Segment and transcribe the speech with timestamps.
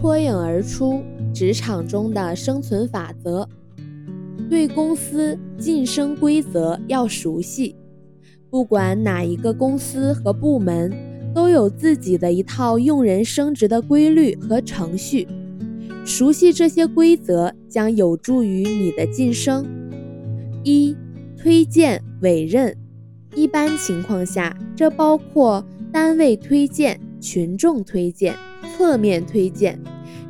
[0.00, 1.02] 脱颖而出，
[1.34, 3.48] 职场中的生存法则。
[4.48, 7.74] 对公司晋升规则要熟悉，
[8.48, 10.92] 不管哪一个公司和部门，
[11.34, 15.26] 都有自己的一套用人升职的规律和程序。
[16.04, 19.66] 熟悉这些规则将有助于你的晋升。
[20.62, 20.96] 一、
[21.36, 22.74] 推荐委任。
[23.34, 25.62] 一般情况下，这包括
[25.92, 28.34] 单位推荐、群众推荐、
[28.78, 29.76] 侧面推荐。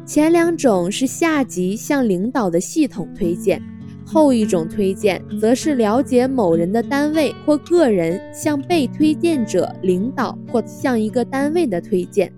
[0.07, 3.63] 前两种是下级向领导的系统推荐。
[4.07, 12.33] 后一种推荐，则是了解某人的单位或个人向被推荐者、领导或向一个单位的推荐。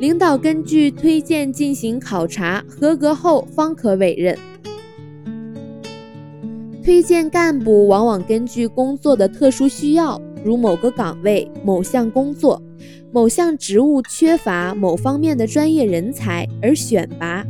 [0.00, 4.36] 领导根据推荐进行考察，合格后方可委任。
[6.82, 12.62] 推荐干部往往根据工作的特殊需要，如某个岗位、某项工作、
[13.12, 17.44] 某项职务缺乏某方面的专业人才而选拔。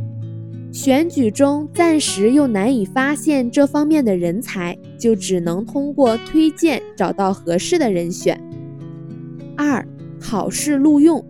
[0.71, 8.39] 选举中暂时又难以发现这方面的人才，就只能通过推荐找到合适的人选。
[9.55, 9.87] 二、
[10.19, 11.23] 考试录用。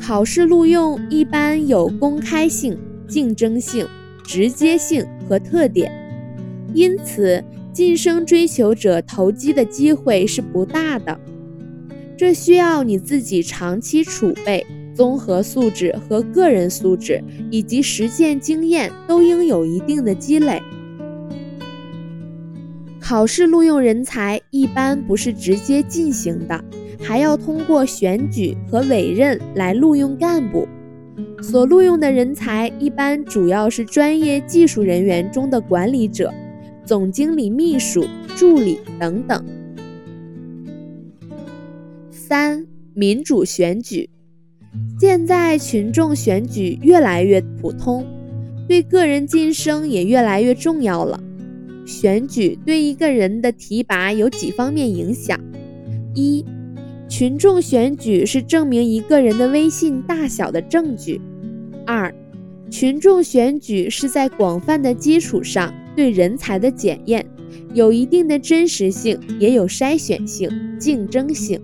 [0.00, 2.76] 考试录用一般有公开性、
[3.06, 3.86] 竞争性、
[4.24, 5.92] 直接性和特点，
[6.74, 11.18] 因此晋升追求者投机的机会是不大的。
[12.16, 14.66] 这需要你自己长期储备。
[14.94, 20.60] 综合素质和个人素质以及实践经验都应有一定的积累。
[23.00, 26.62] 考试录用人才一般不是直接进行的，
[27.00, 30.68] 还要通过选举和委任来录用干部。
[31.42, 36.30] 所录用的人才一般主要是专业技术人员中的管理者、
[36.84, 38.04] 总经理秘书、
[38.36, 39.44] 助理等等。
[42.10, 44.10] 三、民主选举。
[44.98, 48.06] 现在群众选举越来越普通，
[48.68, 51.22] 对个人晋升也越来越重要了。
[51.84, 55.38] 选举对一个人的提拔有几方面影响：
[56.14, 56.44] 一、
[57.08, 61.20] 群众选举是证明一个人的威信大小的证据；
[61.84, 62.14] 二、
[62.70, 67.26] 群众选举是在广泛的基础上对人才的检验，
[67.74, 71.60] 有一定的真实性，也有筛选性、竞争性。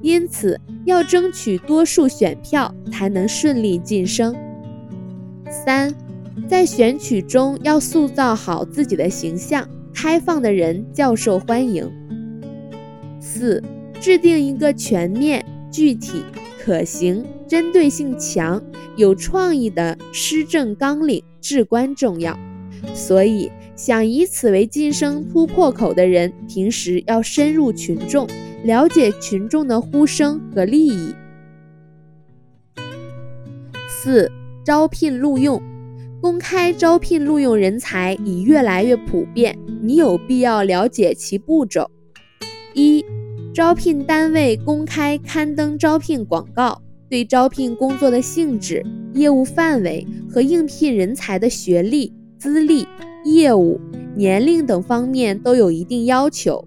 [0.00, 4.34] 因此，要争取多数选票才能顺利晋升。
[5.64, 5.94] 三，
[6.46, 11.90] 在选举中要塑造好自己的形象，开放的人较受欢迎。
[13.20, 13.62] 四，
[14.00, 16.22] 制定一个全面、具体、
[16.60, 18.62] 可行、针对性强、
[18.96, 22.38] 有创意的施政纲领至关重要。
[22.98, 28.26] 所以，想以此为晋升突破口的人，平时要深入群众。
[28.64, 31.14] 了解群众的呼声和利益。
[33.88, 34.28] 四、
[34.64, 35.62] 招聘录用，
[36.20, 41.88] 公开招聘录用人才已越来越普遍，你有必要了解其步骤。
[42.74, 43.04] 一、
[43.54, 48.84] 招聘单位公开刊登招聘广告，对招聘工作的性质、
[49.14, 52.86] 业务范围和应聘人才的学历、资历、
[53.24, 53.80] 业务、
[54.14, 56.66] 年龄等方面都有一定要求。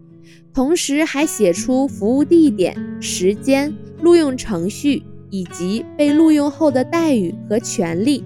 [0.54, 8.22] 同时还写出服务地点、时间、录用程序以及被录用后的待遇和权利。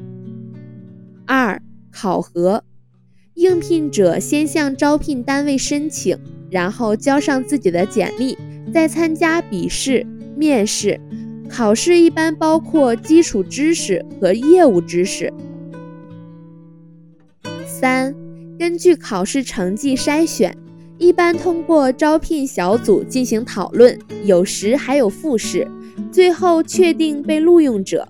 [1.27, 1.61] 二、
[1.91, 2.63] 考核，
[3.35, 6.17] 应聘者先向招聘单位申请，
[6.49, 8.35] 然后交上自己的简历，
[8.73, 10.03] 再参加笔试、
[10.35, 10.99] 面试。
[11.47, 15.31] 考试一般包括基础知识和业务知识。
[17.77, 18.15] 三、
[18.57, 20.55] 根据考试成绩筛选。
[20.97, 25.69] 一般通过招聘小组进行讨论，有时还有复试，
[26.09, 28.07] 最后确定被录用者。